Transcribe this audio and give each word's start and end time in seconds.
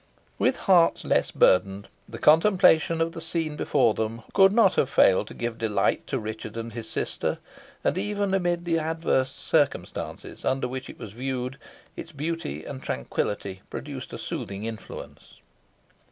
With 0.39 0.57
hearts 0.61 1.05
less 1.05 1.29
burthened, 1.29 1.87
the 2.09 2.17
contemplation 2.17 3.01
of 3.01 3.11
the 3.11 3.21
scene 3.21 3.55
before 3.55 3.93
them 3.93 4.23
could 4.33 4.51
not 4.51 4.73
have 4.73 4.89
failed 4.89 5.27
to 5.27 5.35
give 5.35 5.59
delight 5.59 6.07
to 6.07 6.17
Richard 6.17 6.57
and 6.57 6.73
his 6.73 6.89
sister, 6.89 7.37
and, 7.83 7.95
even 7.99 8.33
amid 8.33 8.65
the 8.65 8.79
adverse 8.79 9.29
circumstances 9.31 10.43
under 10.43 10.67
which 10.67 10.89
it 10.89 10.97
was 10.97 11.13
viewed, 11.13 11.59
its 11.95 12.13
beauty 12.13 12.65
and 12.65 12.81
tranquillity 12.81 13.61
produced 13.69 14.11
a 14.11 14.17
soothing 14.17 14.65
influence. 14.65 15.35